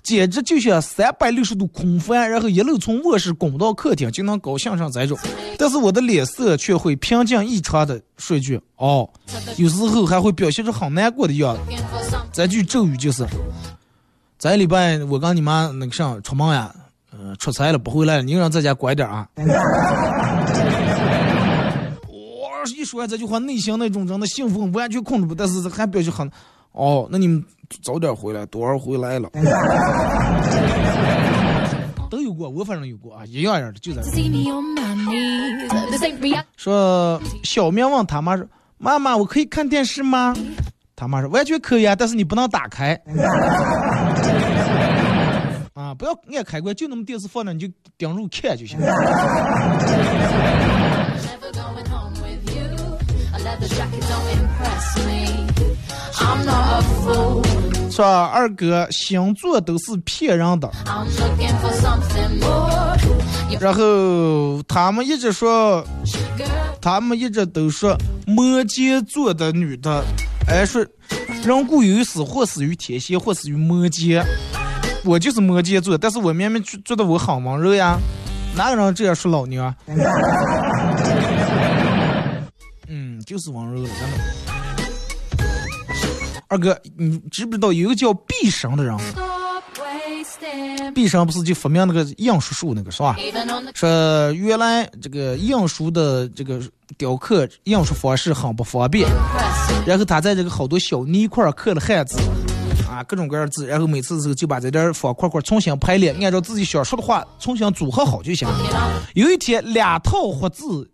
[0.02, 5.18] 简直就像三百六十度空翻，然后一路从卧室滚到客厅，就能高兴上这种。
[5.56, 9.08] 但是我的脸色却会平静异常的说句哦，
[9.56, 11.62] 有时候还会表现出很难过的样子。
[12.30, 13.26] 这句咒语就是：
[14.38, 16.74] 这礼拜我跟你妈那个上出门呀，
[17.10, 19.26] 呃，出差了不回来了，你让在家乖点啊。
[22.06, 26.30] 我一说完这句话，内心那种真的兴奋完全控制不，但是还表现很，
[26.72, 27.44] 哦，那你们
[27.82, 29.28] 早点回来，多少回来了。
[32.10, 34.02] 都有过，我反正有过啊，一样样的，就在.
[36.56, 38.46] 说小明问他妈说
[38.76, 40.34] ：“妈妈，我可以看电视吗？”
[40.94, 42.94] 他妈说：“完全可以啊，但是你不能打开。
[45.72, 47.66] ”啊，不要按开关，就那么电视放着，你就
[47.96, 48.78] 盯住看就行。
[57.90, 60.70] 说二哥星座都是骗人的
[63.60, 65.84] 然后他们一直说，
[66.80, 67.94] 他们一直都说
[68.26, 70.02] 摩羯座的女的，
[70.48, 70.84] 哎说
[71.44, 74.24] 人固有死，或死于天蝎，或死于摩羯。
[75.04, 77.98] 我就是摩羯座，但是我明明觉觉得我很温柔呀，
[78.56, 79.74] 哪有人这样说老娘？
[82.88, 84.51] 嗯，就是温柔了，真的。
[86.52, 88.94] 二哥，你知不知道有个叫毕生的人？
[90.94, 93.16] 毕生不是就发明那个印书术那个是吧？
[93.74, 96.60] 说原来这个印书的这个
[96.98, 99.08] 雕刻印书方式很不方便，
[99.86, 102.18] 然后他在这个好多小泥块刻了汉字，
[102.86, 108.46] 啊，各种各样的字，然后每次时候就把这点方块块重新排列，按照自己想说的话重新组合好就行。
[109.14, 110.90] 有一天，两套活字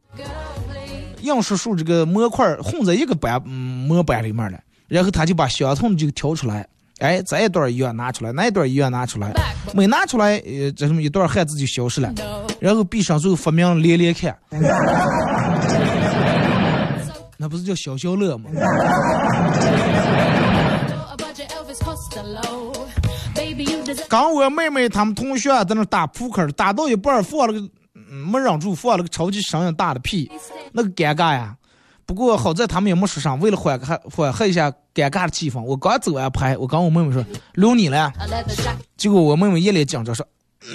[1.22, 6.66] 印书术这个模块混在一个板嗯模板里面了，然后他就把相同的就挑出来。
[6.98, 9.32] 哎，这一段一样拿出来，那一段一样拿出来，
[9.72, 12.12] 每拿出来，呃，这什么一段汉字就消失了。
[12.58, 14.36] 然后闭上之后发明连连看，
[17.36, 18.50] 那不是叫消消乐吗
[24.08, 27.60] 刚我妹妹他们同学在那打扑克，打到一半放了个，
[27.94, 30.28] 嗯没忍住放了个超级声音大的屁，
[30.72, 31.54] 那个尴尬呀。
[32.08, 38.10] 不过好在他们也没说啥，为了缓和缓和一下尴尬的气氛，我刚走完拍，我跟我妹妹说留你了.
[38.96, 40.26] 结果我妹妹一脸紧张说，
[40.62, 40.68] 嗯，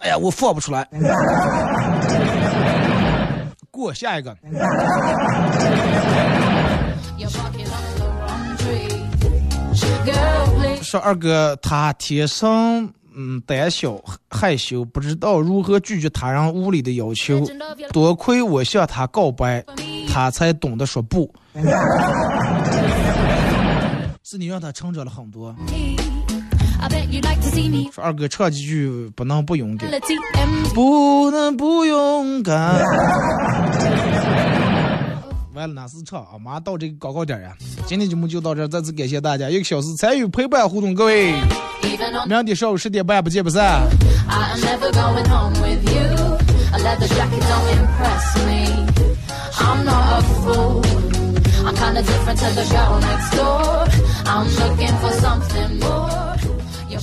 [0.00, 0.84] 哎呀，我放不出来。
[3.70, 4.36] 过下一个.
[10.82, 13.96] 说二哥他天生嗯胆小
[14.28, 17.40] 害羞，不知道如何拒绝他人无理的要求，
[17.92, 19.64] 多亏我向他告白，
[20.12, 21.32] 他才懂得说不。
[24.22, 25.54] 是你让他成长了很多。
[27.92, 29.90] 说二哥唱几句不能不勇敢，
[30.74, 32.80] 不能不勇敢。
[35.52, 36.38] 完了，哪是唱啊？
[36.42, 37.52] 马上到这个广告点呀！
[37.84, 41.34] 今天节目就到这，再次感谢大家一个小时参与陪伴互动，各位，
[42.26, 43.82] 明天上午十点半不见不散。
[49.66, 50.82] I'm not a fool.
[51.66, 53.86] I'm kinda different to the girl next door.
[54.32, 56.36] I'm looking for something more.
[56.90, 57.00] You're